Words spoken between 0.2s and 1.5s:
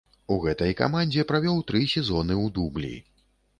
У гэтай камандзе